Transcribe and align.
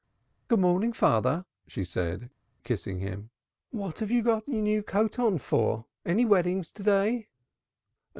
"Good 0.47 0.59
morning, 0.59 0.93
father," 0.93 1.45
she 1.67 1.85
said, 1.85 2.31
kissing 2.63 2.97
him. 3.01 3.29
"What 3.69 3.99
have 3.99 4.09
you 4.09 4.23
got 4.23 4.47
your 4.47 4.63
new 4.63 4.81
coat 4.81 5.19
on 5.19 5.37
for? 5.37 5.85
Any 6.07 6.25
weddings 6.25 6.71
to 6.71 6.81
day?" 6.81 7.29